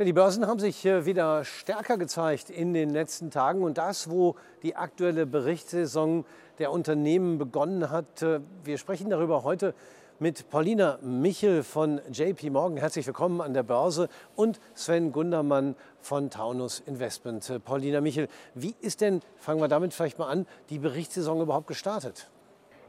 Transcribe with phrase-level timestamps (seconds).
[0.00, 4.74] Die Börsen haben sich wieder stärker gezeigt in den letzten Tagen und das, wo die
[4.74, 6.24] aktuelle Berichtssaison
[6.58, 8.20] der Unternehmen begonnen hat.
[8.20, 9.72] Äh, wir sprechen darüber heute
[10.18, 12.76] mit Paulina Michel von JP Morgan.
[12.76, 17.48] Herzlich willkommen an der Börse und Sven Gundermann von Taunus Investment.
[17.48, 18.26] Äh, Paulina Michel,
[18.56, 22.28] wie ist denn, fangen wir damit vielleicht mal an, die Berichtssaison überhaupt gestartet?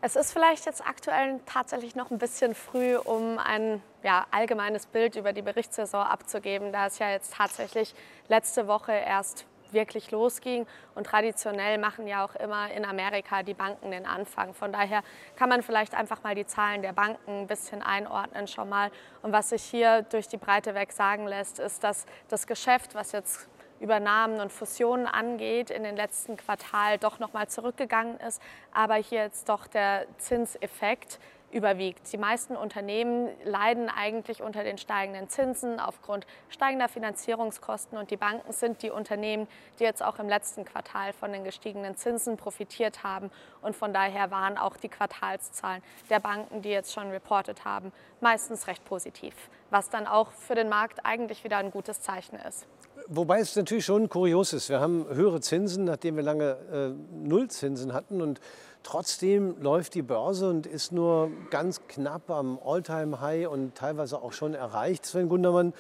[0.06, 5.16] Es ist vielleicht jetzt aktuell tatsächlich noch ein bisschen früh, um ein ja, allgemeines Bild
[5.16, 7.96] über die Berichtssaison abzugeben, da es ja jetzt tatsächlich
[8.28, 10.68] letzte Woche erst wirklich losging.
[10.94, 14.54] Und traditionell machen ja auch immer in Amerika die Banken den Anfang.
[14.54, 15.02] Von daher
[15.38, 18.92] kann man vielleicht einfach mal die Zahlen der Banken ein bisschen einordnen schon mal.
[19.24, 23.12] Und was sich hier durch die Breite weg sagen lässt, ist, dass das Geschäft, was
[23.12, 23.50] jetzt
[23.80, 28.42] Übernahmen und Fusionen angeht, in den letzten Quartal doch noch mal zurückgegangen ist,
[28.74, 31.20] aber hier jetzt doch der Zinseffekt
[31.56, 32.12] überwiegt.
[32.12, 38.52] Die meisten Unternehmen leiden eigentlich unter den steigenden Zinsen aufgrund steigender Finanzierungskosten und die Banken
[38.52, 39.48] sind die Unternehmen,
[39.80, 44.32] die jetzt auch im letzten Quartal von den gestiegenen Zinsen profitiert haben und von daher
[44.32, 49.34] waren auch die Quartalszahlen der Banken, die jetzt schon reportet haben, meistens recht positiv,
[49.70, 52.68] was dann auch für den Markt eigentlich wieder ein gutes Zeichen ist.
[53.08, 54.70] Wobei es natürlich schon kurios ist.
[54.70, 58.20] Wir haben höhere Zinsen, nachdem wir lange äh, Nullzinsen hatten.
[58.20, 58.40] Und
[58.82, 64.56] trotzdem läuft die Börse und ist nur ganz knapp am All-Time-High und teilweise auch schon
[64.56, 65.06] erreicht.
[65.06, 65.74] Sven Gundermann,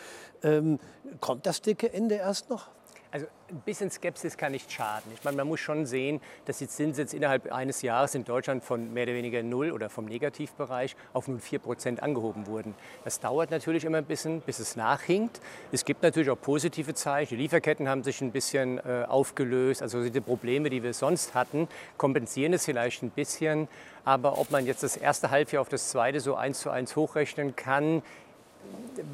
[0.44, 0.80] ähm,
[1.20, 2.68] kommt das dicke Ende erst noch?
[3.12, 5.12] Also ein bisschen Skepsis kann nicht schaden.
[5.14, 8.64] Ich meine, man muss schon sehen, dass die Zinsen jetzt innerhalb eines Jahres in Deutschland
[8.64, 12.74] von mehr oder weniger null oder vom Negativbereich auf nun 4 Prozent angehoben wurden.
[13.04, 15.40] Das dauert natürlich immer ein bisschen, bis es nachhinkt.
[15.72, 17.38] Es gibt natürlich auch positive Zeichen.
[17.38, 19.82] Die Lieferketten haben sich ein bisschen äh, aufgelöst.
[19.82, 23.68] Also die Probleme, die wir sonst hatten, kompensieren es vielleicht ein bisschen.
[24.06, 27.56] Aber ob man jetzt das erste Halbjahr auf das zweite so eins zu eins hochrechnen
[27.56, 28.04] kann,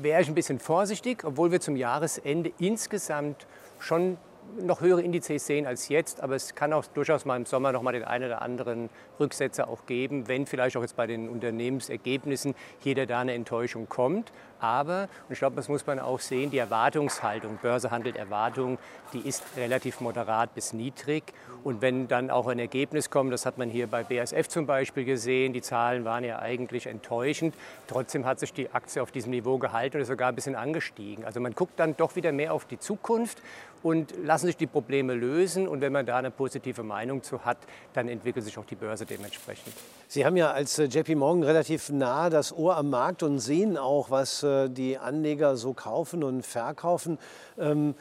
[0.02, 3.47] wäre ich ein bisschen vorsichtig, obwohl wir zum Jahresende insgesamt
[3.80, 4.17] schon
[4.59, 7.81] noch höhere Indizes sehen als jetzt, aber es kann auch durchaus mal im Sommer noch
[7.81, 8.89] mal den einen oder anderen
[9.20, 14.31] Rücksetzer auch geben, wenn vielleicht auch jetzt bei den Unternehmensergebnissen hier da eine Enttäuschung kommt.
[14.61, 18.77] Aber, und ich glaube, das muss man auch sehen, die Erwartungshaltung, Börse handelt Erwartung,
[19.11, 21.23] die ist relativ moderat bis niedrig.
[21.64, 25.04] Und wenn dann auch ein Ergebnis kommt, das hat man hier bei BASF zum Beispiel
[25.04, 27.55] gesehen, die Zahlen waren ja eigentlich enttäuschend.
[27.88, 31.26] Trotzdem hat sich die Aktie auf diesem Niveau gehalten und ist sogar ein bisschen angestiegen.
[31.26, 33.42] Also man guckt dann doch wieder mehr auf die Zukunft
[33.82, 35.67] und lassen sich die Probleme lösen.
[35.67, 37.58] Und wenn man da eine positive Meinung zu hat,
[37.94, 39.73] dann entwickelt sich auch die Börse dementsprechend.
[40.11, 43.77] Sie haben ja als äh, JP Morgan relativ nah das Ohr am Markt und sehen
[43.77, 47.17] auch, was äh, die Anleger so kaufen und verkaufen.
[47.58, 47.95] Ähm,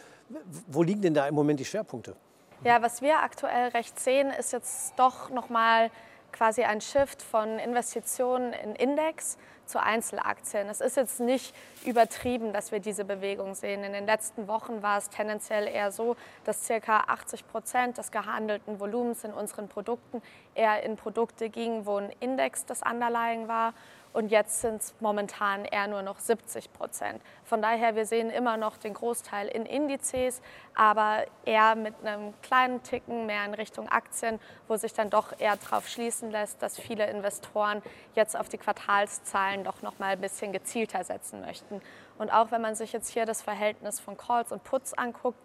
[0.67, 2.17] wo liegen denn da im Moment die Schwerpunkte?
[2.65, 5.93] Ja, was wir aktuell recht sehen, ist jetzt doch nochmal
[6.33, 10.69] quasi ein Shift von Investitionen in Index zu Einzelaktien.
[10.69, 11.55] Es ist jetzt nicht
[11.85, 13.85] übertrieben, dass wir diese Bewegung sehen.
[13.85, 17.05] In den letzten Wochen war es tendenziell eher so, dass ca.
[17.07, 20.21] 80 Prozent des gehandelten Volumens in unseren Produkten
[20.55, 23.73] eher in Produkte ging, wo ein Index das Underlying war
[24.13, 27.23] und jetzt sind es momentan eher nur noch 70 Prozent.
[27.45, 30.43] Von daher, wir sehen immer noch den Großteil in Indizes,
[30.75, 35.57] aber eher mit einem kleinen Ticken mehr in Richtung Aktien, wo sich dann doch eher
[35.57, 37.83] darauf schließen lässt, dass viele Investoren
[38.15, 41.81] jetzt auf die Quartalszahlen doch noch mal ein bisschen gezielter setzen möchten.
[42.19, 45.39] Und auch wenn man sich jetzt hier das Verhältnis von Calls und Puts anguckt,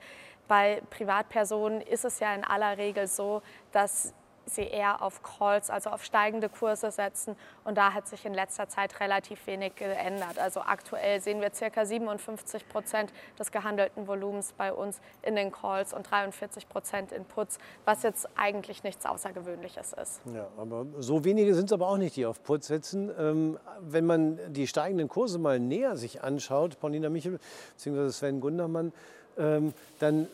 [0.47, 4.13] bei Privatpersonen ist es ja in aller Regel so, dass
[4.45, 7.35] sie eher auf Calls, also auf steigende Kurse setzen.
[7.63, 10.39] Und da hat sich in letzter Zeit relativ wenig geändert.
[10.39, 11.85] Also aktuell sehen wir ca.
[11.85, 17.57] 57 Prozent des gehandelten Volumens bei uns in den Calls und 43 Prozent in Puts,
[17.85, 20.21] was jetzt eigentlich nichts Außergewöhnliches ist.
[20.33, 23.11] Ja, aber so wenige sind es aber auch nicht, die auf Puts setzen.
[23.17, 27.39] Ähm, wenn man die steigenden Kurse mal näher sich anschaut, Paulina Michel
[27.77, 28.09] bzw.
[28.09, 28.93] Sven Gundermann,
[29.37, 30.27] ähm, dann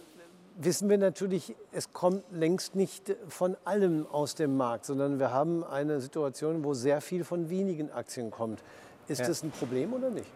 [0.64, 5.64] wissen wir natürlich, es kommt längst nicht von allem aus dem Markt, sondern wir haben
[5.64, 8.64] eine Situation, wo sehr viel von wenigen Aktien kommt.
[9.08, 9.28] Ist ja.
[9.28, 10.28] das ein Problem oder nicht?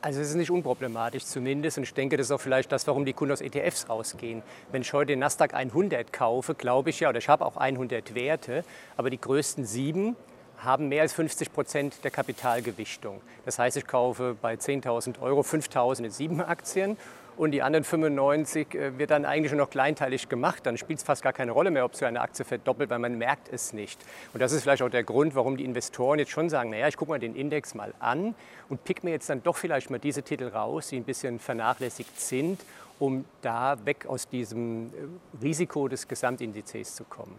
[0.00, 3.04] Also es ist nicht unproblematisch zumindest und ich denke, das ist auch vielleicht das, warum
[3.04, 4.42] die Kunden aus ETFs rausgehen.
[4.72, 8.14] Wenn ich heute den Nasdaq 100 kaufe, glaube ich ja, oder ich habe auch 100
[8.14, 8.64] Werte,
[8.96, 10.16] aber die größten sieben
[10.58, 13.20] haben mehr als 50 Prozent der Kapitalgewichtung.
[13.44, 16.96] Das heißt, ich kaufe bei 10.000 Euro 5.000 in sieben Aktien
[17.36, 20.66] und die anderen 95 äh, wird dann eigentlich nur noch kleinteilig gemacht.
[20.66, 23.16] Dann spielt es fast gar keine Rolle mehr, ob so eine Aktie verdoppelt, weil man
[23.16, 24.00] merkt es nicht.
[24.32, 26.96] Und das ist vielleicht auch der Grund, warum die Investoren jetzt schon sagen, naja, ich
[26.96, 28.34] gucke mal den Index mal an
[28.68, 32.20] und pick mir jetzt dann doch vielleicht mal diese Titel raus, die ein bisschen vernachlässigt
[32.20, 32.60] sind,
[32.98, 37.34] um da weg aus diesem äh, Risiko des Gesamtindizes zu kommen.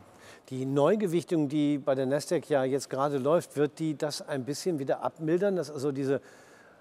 [0.49, 4.77] Die Neugewichtung, die bei der Nasdaq ja jetzt gerade läuft, wird die das ein bisschen
[4.77, 6.21] wieder abmildern, dass also diese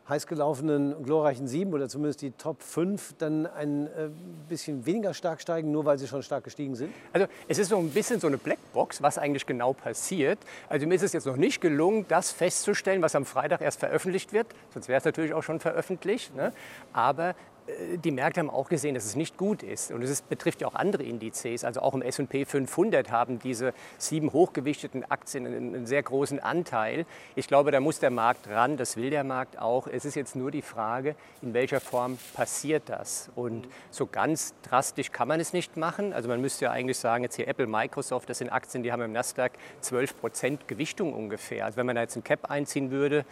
[0.08, 4.10] heiß gelaufenen glorreichen sieben oder zumindest die Top 5 dann ein äh,
[4.48, 6.92] bisschen weniger stark steigen, nur weil sie schon stark gestiegen sind?
[7.12, 10.38] Also es ist so ein bisschen so eine Blackbox, was eigentlich genau passiert.
[10.68, 14.32] Also mir ist es jetzt noch nicht gelungen, das festzustellen, was am Freitag erst veröffentlicht
[14.32, 14.46] wird.
[14.74, 16.34] Sonst wäre es natürlich auch schon veröffentlicht.
[16.34, 16.52] Ne?
[16.92, 17.34] Aber
[18.04, 19.92] die Märkte haben auch gesehen, dass es nicht gut ist.
[19.92, 21.64] Und es betrifft ja auch andere Indizes.
[21.64, 27.06] Also auch im S&P 500 haben diese sieben hochgewichteten Aktien einen, einen, sehr großen Anteil.
[27.36, 28.76] Ich glaube, da muss der Markt ran.
[28.76, 29.86] Das will der Markt auch.
[29.86, 33.30] Es ist jetzt nur die Frage, in welcher Form passiert das?
[33.36, 36.12] Und so ganz drastisch kann man es nicht machen.
[36.12, 39.02] Also man müsste ja eigentlich sagen, jetzt hier Apple, Microsoft, das sind Aktien, die haben
[39.02, 41.64] im Nasdaq 12 Prozent Gewichtung ungefähr.
[41.64, 43.24] Also wenn man da jetzt ein Cap einziehen würde,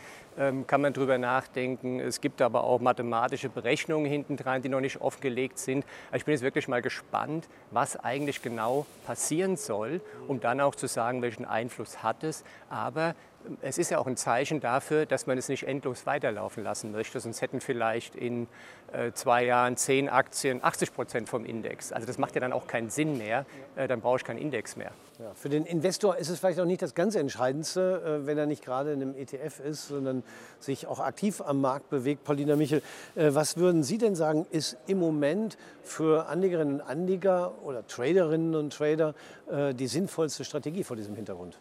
[0.67, 2.01] kann man darüber nachdenken.
[2.01, 5.85] Es gibt aber auch mathematische Berechnungen hinten dran, die noch nicht offengelegt sind.
[6.07, 10.75] Also ich bin jetzt wirklich mal gespannt, was eigentlich genau passieren soll, um dann auch
[10.75, 12.43] zu sagen, welchen Einfluss hat es.
[12.71, 13.15] Aber
[13.63, 17.21] es ist ja auch ein Zeichen dafür, dass man es nicht endlos weiterlaufen lassen möchte.
[17.21, 18.49] Sonst hätten vielleicht in
[18.93, 21.93] äh, zwei Jahren zehn Aktien 80 Prozent vom Index.
[21.93, 23.47] Also das macht ja dann auch keinen Sinn mehr.
[23.77, 24.93] Äh, dann brauche ich keinen Index mehr.
[25.19, 28.47] Ja, für den Investor ist es vielleicht auch nicht das ganz Entscheidendste, äh, wenn er
[28.47, 30.23] nicht gerade in einem ETF ist, sondern
[30.59, 32.25] sich auch aktiv am Markt bewegt.
[32.25, 32.83] Paulina Michel,
[33.15, 38.73] was würden Sie denn sagen, ist im Moment für Anlegerinnen und Anleger oder Traderinnen und
[38.73, 39.15] Trader
[39.51, 41.59] die sinnvollste Strategie vor diesem Hintergrund?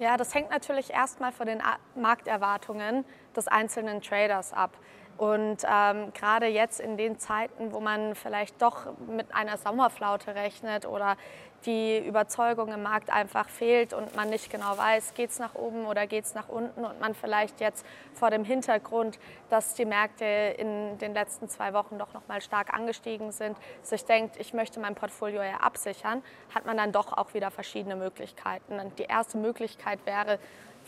[0.00, 1.62] Ja, das hängt natürlich erstmal von den
[1.94, 3.04] Markterwartungen
[3.36, 4.70] des einzelnen Traders ab.
[5.18, 10.86] Und ähm, gerade jetzt in den Zeiten, wo man vielleicht doch mit einer Sommerflaute rechnet
[10.86, 11.18] oder
[11.66, 15.86] die Überzeugung im Markt einfach fehlt und man nicht genau weiß, geht es nach oben
[15.86, 17.84] oder geht es nach unten und man vielleicht jetzt
[18.14, 19.18] vor dem Hintergrund,
[19.50, 24.04] dass die Märkte in den letzten zwei Wochen doch noch mal stark angestiegen sind, sich
[24.04, 26.22] denkt, ich möchte mein Portfolio ja absichern,
[26.54, 28.80] hat man dann doch auch wieder verschiedene Möglichkeiten.
[28.80, 30.38] Und die erste Möglichkeit wäre,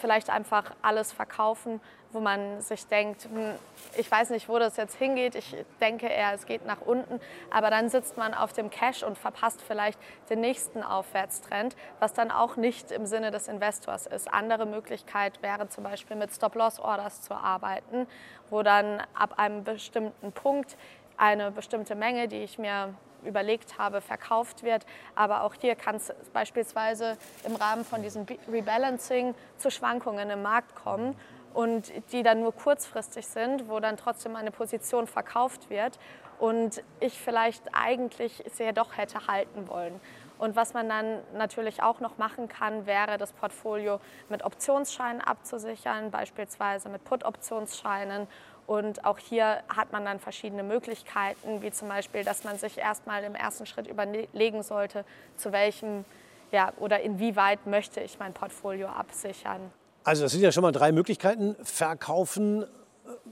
[0.02, 1.80] vielleicht einfach alles verkaufen,
[2.12, 3.54] wo man sich denkt, hm,
[3.96, 7.20] ich weiß nicht, wo das jetzt hingeht, ich denke eher, es geht nach unten,
[7.50, 12.30] aber dann sitzt man auf dem Cash und verpasst vielleicht den nächsten Aufwärtstrend, was dann
[12.30, 14.32] auch nicht im Sinne des Investors ist.
[14.32, 18.06] Andere Möglichkeit wäre zum Beispiel mit Stop-Loss-Orders zu arbeiten,
[18.50, 20.76] wo dann ab einem bestimmten Punkt
[21.16, 24.86] eine bestimmte Menge, die ich mir überlegt habe, verkauft wird.
[25.14, 30.74] Aber auch hier kann es beispielsweise im Rahmen von diesem Rebalancing zu Schwankungen im Markt
[30.74, 31.16] kommen
[31.54, 35.98] und die dann nur kurzfristig sind, wo dann trotzdem eine Position verkauft wird
[36.38, 40.00] und ich vielleicht eigentlich sie ja doch hätte halten wollen.
[40.38, 46.10] Und was man dann natürlich auch noch machen kann, wäre das Portfolio mit Optionsscheinen abzusichern,
[46.10, 48.26] beispielsweise mit Put-Optionsscheinen
[48.66, 53.24] und auch hier hat man dann verschiedene Möglichkeiten, wie zum Beispiel, dass man sich erstmal
[53.24, 55.04] im ersten Schritt überlegen sollte,
[55.36, 56.04] zu welchem
[56.52, 59.72] ja, oder inwieweit möchte ich mein Portfolio absichern.
[60.04, 61.56] Also das sind ja schon mal drei Möglichkeiten.
[61.62, 62.66] Verkaufen äh,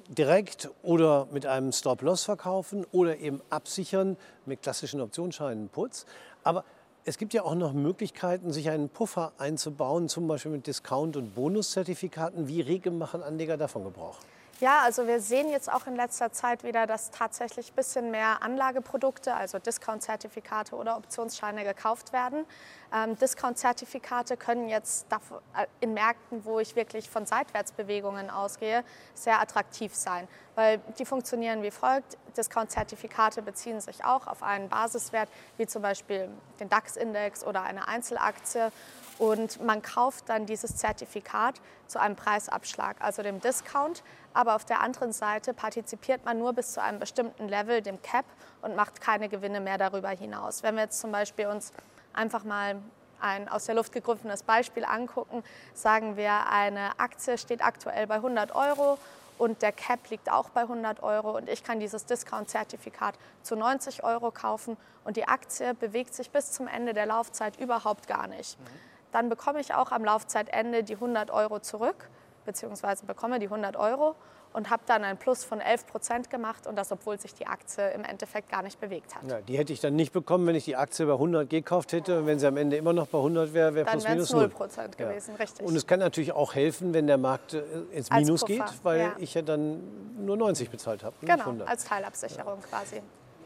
[0.08, 4.16] direkt oder mit einem Stop-Loss verkaufen oder eben absichern
[4.46, 6.06] mit klassischen Optionsscheinen Putz.
[6.44, 6.64] Aber
[7.04, 11.34] es gibt ja auch noch Möglichkeiten, sich einen Puffer einzubauen, zum Beispiel mit Discount- und
[11.34, 12.48] Bonuszertifikaten.
[12.48, 14.18] Wie rege machen Anleger davon Gebrauch?
[14.60, 18.42] Ja, also wir sehen jetzt auch in letzter Zeit wieder, dass tatsächlich ein bisschen mehr
[18.42, 22.44] Anlageprodukte, also Discount-Zertifikate oder Optionsscheine gekauft werden.
[22.92, 28.84] Ähm, Discount-Zertifikate können jetzt äh, in Märkten, wo ich wirklich von Seitwärtsbewegungen ausgehe,
[29.14, 30.26] sehr attraktiv sein,
[30.56, 32.18] weil die funktionieren wie folgt.
[32.36, 36.28] Discount-Zertifikate beziehen sich auch auf einen Basiswert, wie zum Beispiel
[36.58, 38.72] den DAX-Index oder eine Einzelaktie
[39.20, 44.02] und man kauft dann dieses Zertifikat zu einem Preisabschlag, also dem Discount.
[44.32, 48.24] Aber auf der anderen Seite partizipiert man nur bis zu einem bestimmten Level, dem Cap,
[48.62, 50.62] und macht keine Gewinne mehr darüber hinaus.
[50.62, 51.74] Wenn wir jetzt zum Beispiel uns
[52.12, 52.76] einfach mal
[53.20, 58.54] ein aus der Luft gegriffenes Beispiel angucken, sagen wir, eine Aktie steht aktuell bei 100
[58.54, 58.98] Euro
[59.36, 64.04] und der Cap liegt auch bei 100 Euro und ich kann dieses Discount-Zertifikat zu 90
[64.04, 68.58] Euro kaufen und die Aktie bewegt sich bis zum Ende der Laufzeit überhaupt gar nicht.
[68.58, 72.08] Mhm dann bekomme ich auch am Laufzeitende die 100 Euro zurück,
[72.44, 74.14] beziehungsweise bekomme die 100 Euro
[74.52, 77.90] und habe dann ein Plus von 11 Prozent gemacht und das, obwohl sich die Aktie
[77.90, 79.22] im Endeffekt gar nicht bewegt hat.
[79.28, 82.26] Ja, die hätte ich dann nicht bekommen, wenn ich die Aktie bei 100 gekauft hätte.
[82.26, 85.32] Wenn sie am Ende immer noch bei 100 wäre, wäre plus minus 0 Prozent gewesen,
[85.32, 85.36] ja.
[85.36, 85.66] richtig.
[85.66, 89.12] Und es kann natürlich auch helfen, wenn der Markt äh, ins Minus geht, weil ja.
[89.18, 89.80] ich ja dann
[90.18, 91.14] nur 90 bezahlt habe.
[91.20, 93.00] Genau, als Teilabsicherung quasi.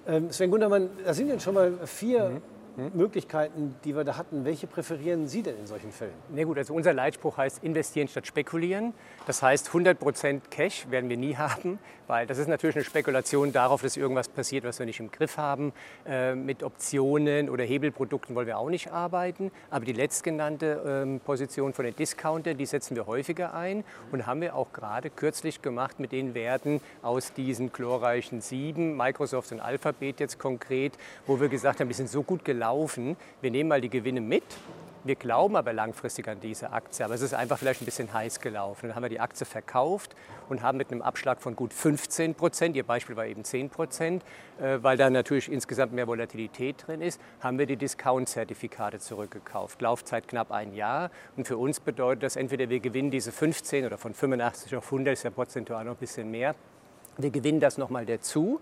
[0.06, 2.90] Ähm, Sven Gundermann, da sind jetzt schon mal vier mhm hm?
[2.94, 6.12] Möglichkeiten, die wir da hatten, welche präferieren Sie denn in solchen Fällen?
[6.30, 8.94] Na gut, also unser Leitspruch heißt investieren statt spekulieren.
[9.28, 11.78] Das heißt, 100% Cash werden wir nie haben,
[12.08, 15.36] weil das ist natürlich eine Spekulation darauf, dass irgendwas passiert, was wir nicht im Griff
[15.38, 15.72] haben.
[16.04, 19.52] Äh, mit Optionen oder Hebelprodukten wollen wir auch nicht arbeiten.
[19.70, 24.40] Aber die letztgenannte äh, Position von den Discounter, die setzen wir häufiger ein und haben
[24.40, 30.18] wir auch gerade kürzlich gemacht mit den Werten aus diesen glorreichen sieben, Microsoft und Alphabet
[30.18, 30.94] jetzt konkret,
[31.26, 32.63] wo wir gesagt haben, die sind so gut gelaufen,
[33.40, 34.44] wir nehmen mal die Gewinne mit
[35.06, 38.40] wir glauben aber langfristig an diese Aktie, aber es ist einfach vielleicht ein bisschen heiß
[38.40, 38.86] gelaufen.
[38.86, 40.16] Dann haben wir die Aktie verkauft
[40.48, 44.24] und haben mit einem Abschlag von gut 15 Prozent, Ihr Beispiel war eben 10 Prozent,
[44.58, 49.82] äh, weil da natürlich insgesamt mehr Volatilität drin ist, haben wir die Discount-Zertifikate zurückgekauft.
[49.82, 53.98] Laufzeit knapp ein Jahr und für uns bedeutet das entweder wir gewinnen diese 15 oder
[53.98, 56.54] von 85 auf 100 ist ja prozentual noch ein bisschen mehr.
[57.18, 58.58] Wir gewinnen das nochmal dazu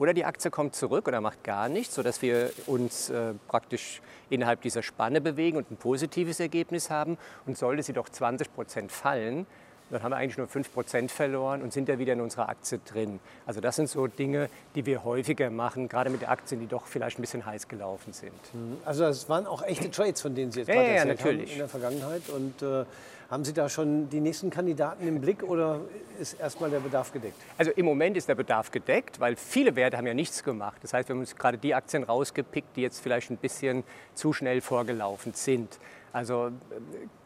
[0.00, 4.62] oder die Aktie kommt zurück oder macht gar nichts, sodass wir uns äh, praktisch innerhalb
[4.62, 7.18] dieser Spanne bewegen und ein positives Ergebnis haben.
[7.44, 9.46] Und sollte sie doch 20 Prozent fallen,
[9.90, 13.20] dann haben wir eigentlich nur 5% verloren und sind ja wieder in unserer Aktie drin.
[13.46, 17.18] Also das sind so Dinge, die wir häufiger machen, gerade mit Aktien, die doch vielleicht
[17.18, 18.32] ein bisschen heiß gelaufen sind.
[18.52, 18.76] Mhm.
[18.84, 21.42] Also das waren auch echte Trades, von denen Sie jetzt ja, gerade ja, erzählt natürlich.
[21.42, 22.22] haben in der Vergangenheit.
[22.28, 22.84] Und äh,
[23.30, 25.80] haben Sie da schon die nächsten Kandidaten im Blick oder
[26.18, 27.36] ist erstmal der Bedarf gedeckt?
[27.56, 30.78] Also im Moment ist der Bedarf gedeckt, weil viele Werte haben ja nichts gemacht.
[30.82, 34.32] Das heißt, wir haben uns gerade die Aktien rausgepickt, die jetzt vielleicht ein bisschen zu
[34.32, 35.78] schnell vorgelaufen sind.
[36.12, 36.50] Also äh,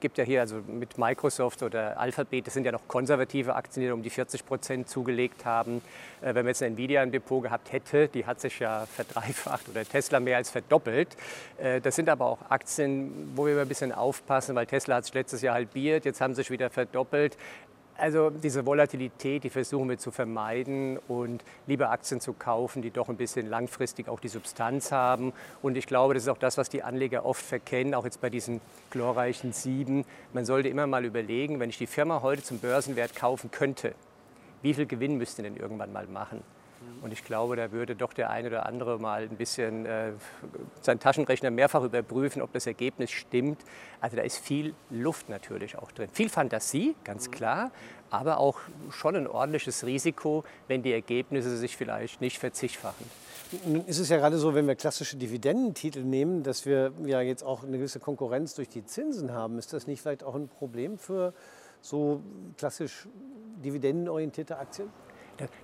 [0.00, 3.90] gibt ja hier also mit Microsoft oder Alphabet, das sind ja noch konservative Aktien, die
[3.90, 5.80] um die 40 Prozent zugelegt haben.
[6.20, 9.68] Äh, wenn man jetzt eine Nvidia im Depot gehabt hätte, die hat sich ja verdreifacht
[9.68, 11.16] oder Tesla mehr als verdoppelt.
[11.58, 15.14] Äh, das sind aber auch Aktien, wo wir ein bisschen aufpassen, weil Tesla hat sich
[15.14, 17.38] letztes Jahr halbiert, jetzt haben sie sich wieder verdoppelt.
[17.96, 23.08] Also diese Volatilität, die versuchen wir zu vermeiden und lieber Aktien zu kaufen, die doch
[23.08, 25.32] ein bisschen langfristig auch die Substanz haben.
[25.62, 28.30] Und ich glaube, das ist auch das, was die Anleger oft verkennen, auch jetzt bei
[28.30, 28.60] diesen
[28.90, 30.04] glorreichen Sieben.
[30.32, 33.94] Man sollte immer mal überlegen, wenn ich die Firma heute zum Börsenwert kaufen könnte,
[34.62, 36.42] wie viel Gewinn müsste denn irgendwann mal machen?
[37.02, 40.12] Und ich glaube, da würde doch der eine oder andere mal ein bisschen äh,
[40.80, 43.62] seinen Taschenrechner mehrfach überprüfen, ob das Ergebnis stimmt.
[44.00, 46.08] Also da ist viel Luft natürlich auch drin.
[46.12, 47.70] Viel Fantasie, ganz klar,
[48.10, 48.58] aber auch
[48.90, 53.06] schon ein ordentliches Risiko, wenn die Ergebnisse sich vielleicht nicht verzichtfachen.
[53.66, 57.44] Nun ist es ja gerade so, wenn wir klassische Dividendentitel nehmen, dass wir ja jetzt
[57.44, 59.58] auch eine gewisse Konkurrenz durch die Zinsen haben.
[59.58, 61.34] Ist das nicht vielleicht auch ein Problem für
[61.80, 62.22] so
[62.56, 63.06] klassisch
[63.62, 64.88] dividendenorientierte Aktien?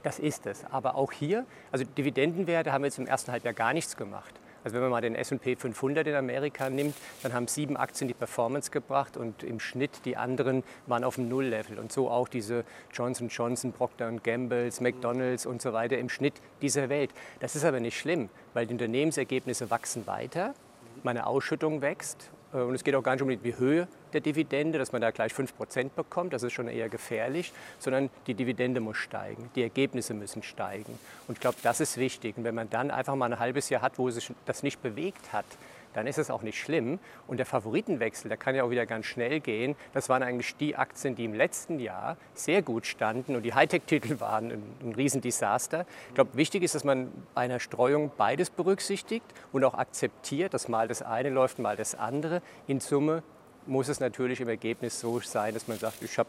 [0.02, 0.64] Das ist es.
[0.70, 4.34] Aber auch hier, also Dividendenwerte haben wir jetzt im ersten Halbjahr gar nichts gemacht.
[4.62, 8.14] Also wenn man mal den S&P 500 in Amerika nimmt, dann haben sieben Aktien die
[8.14, 11.78] Performance gebracht und im Schnitt die anderen waren auf dem Nulllevel.
[11.78, 16.88] Und so auch diese Johnson Johnson, Procter Gambles, McDonald's und so weiter im Schnitt dieser
[16.90, 17.10] Welt.
[17.40, 20.54] Das ist aber nicht schlimm, weil die Unternehmensergebnisse wachsen weiter,
[21.02, 24.92] meine Ausschüttung wächst und es geht auch gar nicht um die Höhe der Dividende, dass
[24.92, 29.50] man da gleich 5% bekommt, das ist schon eher gefährlich, sondern die Dividende muss steigen,
[29.54, 30.98] die Ergebnisse müssen steigen.
[31.28, 32.36] Und ich glaube, das ist wichtig.
[32.36, 35.32] Und wenn man dann einfach mal ein halbes Jahr hat, wo sich das nicht bewegt
[35.32, 35.46] hat,
[35.92, 36.98] dann ist es auch nicht schlimm.
[37.26, 39.76] Und der Favoritenwechsel, der kann ja auch wieder ganz schnell gehen.
[39.92, 44.20] Das waren eigentlich die Aktien, die im letzten Jahr sehr gut standen und die Hightech-Titel
[44.20, 45.86] waren ein, ein Riesendesaster.
[46.08, 50.68] Ich glaube, wichtig ist, dass man bei einer Streuung beides berücksichtigt und auch akzeptiert, dass
[50.68, 52.42] mal das eine läuft, mal das andere.
[52.66, 53.22] In Summe
[53.66, 56.28] muss es natürlich im Ergebnis so sein, dass man sagt, ich habe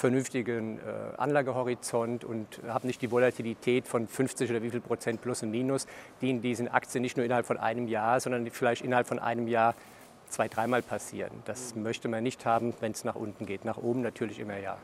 [0.00, 0.82] vernünftigen äh,
[1.16, 5.86] Anlagehorizont und habe nicht die Volatilität von 50 oder wie viel Prozent plus und minus,
[6.20, 9.46] die in diesen Aktien nicht nur innerhalb von einem Jahr, sondern vielleicht innerhalb von einem
[9.46, 9.74] Jahr
[10.28, 11.42] zwei, dreimal passieren.
[11.44, 13.64] Das möchte man nicht haben, wenn es nach unten geht.
[13.64, 14.78] Nach oben natürlich immer ja.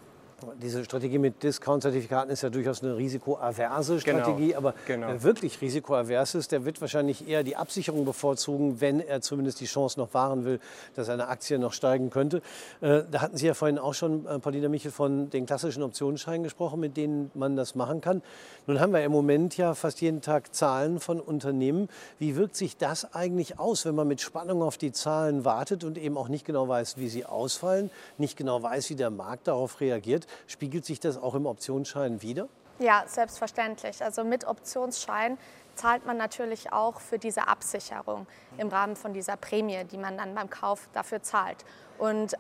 [0.61, 5.07] Diese Strategie mit Discount-Zertifikaten ist ja durchaus eine risikoaverse genau, Strategie, genau, aber genau.
[5.09, 9.65] wer wirklich risikoavers ist, der wird wahrscheinlich eher die Absicherung bevorzugen, wenn er zumindest die
[9.65, 10.61] Chance noch wahren will,
[10.95, 12.43] dass eine Aktie noch steigen könnte.
[12.83, 16.43] Äh, da hatten Sie ja vorhin auch schon, äh, Paulina Michel, von den klassischen Optionsscheinen
[16.43, 18.21] gesprochen, mit denen man das machen kann.
[18.67, 21.89] Nun haben wir im Moment ja fast jeden Tag Zahlen von Unternehmen.
[22.19, 25.97] Wie wirkt sich das eigentlich aus, wenn man mit Spannung auf die Zahlen wartet und
[25.97, 29.81] eben auch nicht genau weiß, wie sie ausfallen, nicht genau weiß, wie der Markt darauf
[29.81, 30.26] reagiert?
[30.47, 32.49] Spiegelt sich das auch im Optionsschein wieder?
[32.79, 34.03] Ja, selbstverständlich.
[34.05, 35.39] Also mit Optionsschein
[35.75, 38.27] zahlt man natürlich auch für diese Absicherung
[38.59, 41.65] im Rahmen von dieser Prämie, die man dann beim Kauf dafür zahlt.
[41.99, 42.37] Und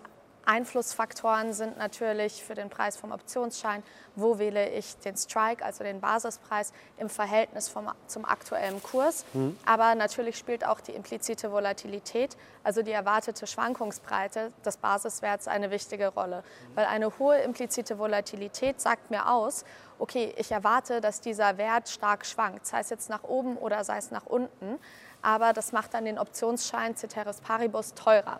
[0.46, 3.82] Einflussfaktoren sind natürlich für den Preis vom Optionsschein,
[4.14, 9.24] wo wähle ich den Strike, also den Basispreis im Verhältnis vom, zum aktuellen Kurs.
[9.34, 9.58] Mhm.
[9.66, 16.08] Aber natürlich spielt auch die implizite Volatilität, also die erwartete Schwankungsbreite des Basiswerts eine wichtige
[16.08, 16.44] Rolle.
[16.74, 19.64] Weil eine hohe implizite Volatilität sagt mir aus,
[19.98, 23.98] okay, ich erwarte, dass dieser Wert stark schwankt, sei es jetzt nach oben oder sei
[23.98, 24.78] es nach unten.
[25.22, 28.38] aber das macht dann den Optionsschein Ceteris Paribus teurer.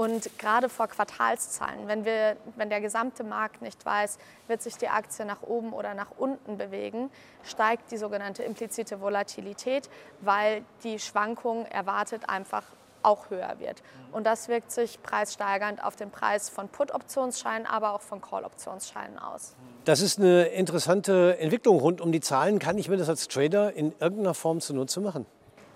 [0.00, 4.16] Und gerade vor Quartalszahlen, wenn, wir, wenn der gesamte Markt nicht weiß,
[4.48, 7.10] wird sich die Aktie nach oben oder nach unten bewegen,
[7.44, 9.90] steigt die sogenannte implizite Volatilität,
[10.22, 12.62] weil die Schwankung erwartet einfach
[13.02, 13.82] auch höher wird.
[14.10, 19.54] Und das wirkt sich preissteigernd auf den Preis von Put-Optionsscheinen, aber auch von Call-Optionsscheinen aus.
[19.84, 22.58] Das ist eine interessante Entwicklung rund um die Zahlen.
[22.58, 25.26] Kann ich mir das als Trader in irgendeiner Form zunutze machen?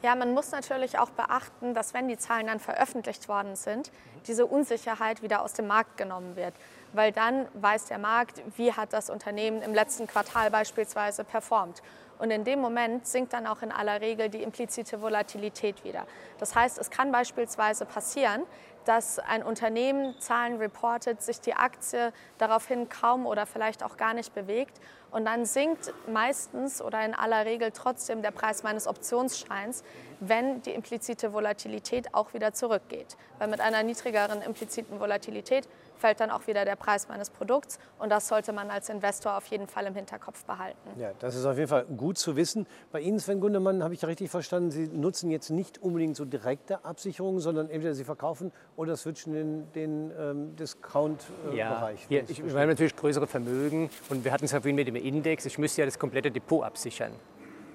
[0.05, 3.91] Ja, man muss natürlich auch beachten, dass wenn die Zahlen dann veröffentlicht worden sind,
[4.27, 6.53] diese Unsicherheit wieder aus dem Markt genommen wird.
[6.93, 11.83] Weil dann weiß der Markt, wie hat das Unternehmen im letzten Quartal beispielsweise performt.
[12.19, 16.07] Und in dem Moment sinkt dann auch in aller Regel die implizite Volatilität wieder.
[16.39, 18.43] Das heißt, es kann beispielsweise passieren,
[18.85, 24.35] dass ein Unternehmen Zahlen reportet, sich die Aktie daraufhin kaum oder vielleicht auch gar nicht
[24.35, 24.81] bewegt
[25.15, 29.85] und dann sinkt meistens oder in aller Regel trotzdem der Preis meines Optionsscheins,
[30.19, 33.17] wenn die implizite Volatilität auch wieder zurückgeht.
[33.39, 37.79] Weil mit einer niedrigeren impliziten Volatilität fällt dann auch wieder der Preis meines Produkts.
[37.99, 40.89] Und das sollte man als Investor auf jeden Fall im Hinterkopf behalten.
[40.99, 42.67] Ja, das ist auf jeden Fall gut zu wissen.
[42.93, 46.85] Bei Ihnen, Sven Gundemann, habe ich richtig verstanden, Sie nutzen jetzt nicht unbedingt so direkte
[46.85, 52.11] Absicherungen, sondern entweder Sie verkaufen oder switchen in den ähm, Discount-Bereich.
[52.11, 54.89] Äh, ja, wir, wir haben natürlich größere Vermögen und wir hatten es ja vorhin mit
[54.89, 55.45] dem Index.
[55.47, 57.13] Ich müsste ja das komplette Depot absichern.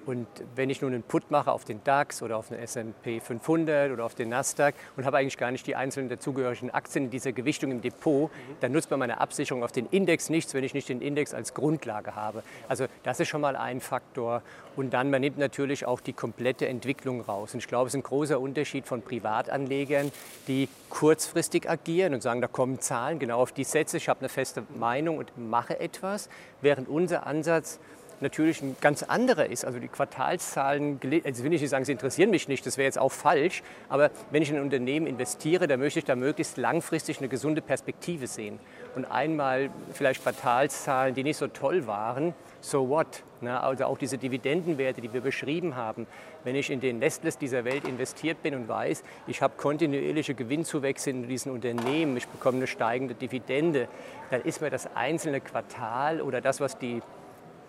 [0.06, 0.26] Und
[0.56, 4.04] wenn ich nun einen Put mache auf den DAX oder auf den S&P 500 oder
[4.04, 7.70] auf den Nasdaq und habe eigentlich gar nicht die einzelnen dazugehörigen Aktien in dieser Gewichtung
[7.70, 8.30] im Depot,
[8.60, 11.54] dann nutzt man meine Absicherung auf den Index nichts, wenn ich nicht den Index als
[11.54, 12.42] Grundlage habe.
[12.68, 14.42] Also das ist schon mal ein Faktor.
[14.76, 17.52] Und dann, man nimmt natürlich auch die komplette Entwicklung raus.
[17.54, 20.12] Und ich glaube, es ist ein großer Unterschied von Privatanlegern,
[20.48, 24.28] die kurzfristig agieren und sagen, da kommen Zahlen, genau auf die setze ich, habe eine
[24.28, 26.28] feste Meinung und mache etwas,
[26.62, 27.80] während unser Ansatz
[28.20, 29.64] natürlich ein ganz anderer ist.
[29.64, 32.98] Also die Quartalszahlen, also will ich nicht sagen, sie interessieren mich nicht, das wäre jetzt
[32.98, 37.18] auch falsch, aber wenn ich in ein Unternehmen investiere, dann möchte ich da möglichst langfristig
[37.18, 38.58] eine gesunde Perspektive sehen.
[38.94, 43.22] Und einmal vielleicht Quartalszahlen, die nicht so toll waren, so what?
[43.42, 46.06] Also auch diese Dividendenwerte, die wir beschrieben haben.
[46.44, 51.08] Wenn ich in den Nestles dieser Welt investiert bin und weiß, ich habe kontinuierliche Gewinnzuwächse
[51.08, 53.88] in diesen Unternehmen, ich bekomme eine steigende Dividende,
[54.30, 57.00] dann ist mir das einzelne Quartal oder das, was die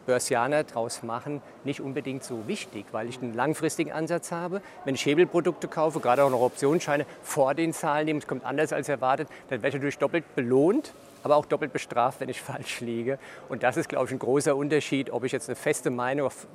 [0.05, 4.61] Börsianer daraus machen, nicht unbedingt so wichtig, weil ich einen langfristigen Ansatz habe.
[4.85, 8.73] Wenn ich Hebelprodukte kaufe, gerade auch noch Optionsscheine, vor den Zahlen nehmen, es kommt anders
[8.73, 12.81] als erwartet, dann werde ich natürlich doppelt belohnt, aber auch doppelt bestraft, wenn ich falsch
[12.81, 13.19] liege.
[13.49, 16.47] Und das ist, glaube ich, ein großer Unterschied, ob ich jetzt eine feste Meinung auf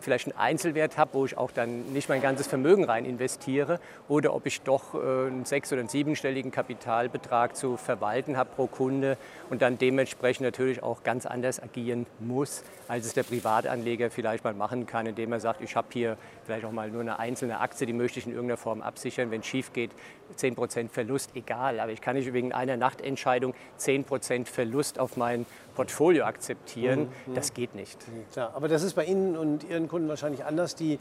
[0.00, 4.34] vielleicht einen Einzelwert habe, wo ich auch dann nicht mein ganzes Vermögen rein investiere oder
[4.34, 9.16] ob ich doch äh, einen sechs- oder einen siebenstelligen Kapitalbetrag zu verwalten habe pro Kunde
[9.50, 14.54] und dann dementsprechend natürlich auch ganz anders agieren muss, als es der Privatanleger vielleicht mal
[14.54, 17.86] machen kann, indem er sagt, ich habe hier vielleicht auch mal nur eine einzelne Aktie,
[17.86, 19.30] die möchte ich in irgendeiner Form absichern.
[19.30, 19.90] Wenn es schief geht,
[20.38, 21.80] 10% Verlust, egal.
[21.80, 27.08] Aber ich kann nicht wegen einer Nachtentscheidung 10% Verlust auf mein Portfolio akzeptieren.
[27.26, 27.34] Mhm.
[27.34, 27.98] Das geht nicht.
[28.34, 30.98] Ja, aber das ist bei Ihnen und Ihren Kunden wahrscheinlich anders, die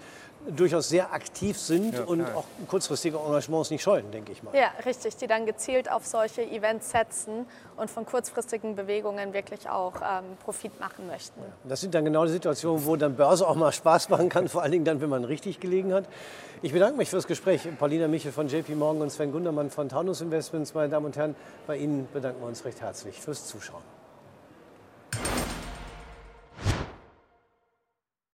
[0.49, 4.53] durchaus sehr aktiv sind ja, und auch kurzfristige Engagements nicht scheuen, denke ich mal.
[4.55, 7.45] Ja, richtig, die dann gezielt auf solche Events setzen
[7.77, 11.39] und von kurzfristigen Bewegungen wirklich auch ähm, Profit machen möchten.
[11.39, 14.49] Ja, das sind dann genau die Situationen, wo dann Börse auch mal Spaß machen kann,
[14.49, 16.05] vor allen Dingen dann, wenn man richtig gelegen hat.
[16.61, 17.67] Ich bedanke mich fürs Gespräch.
[17.77, 20.73] Paulina Michel von JP Morgan und Sven Gundermann von Taunus Investments.
[20.73, 21.35] Meine Damen und Herren,
[21.67, 24.02] bei Ihnen bedanken wir uns recht herzlich fürs Zuschauen.